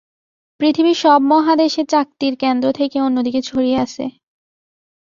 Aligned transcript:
পৃথিবীর 0.59 0.97
সব 0.97 1.19
মহাদেশে 1.31 1.83
চাকতির 1.85 2.33
কেন্দ্র 2.35 2.67
থেকে 2.71 2.97
অন্যদিকে 3.01 3.41
ছড়িয়ে 3.41 3.77
আছে। 3.77 4.05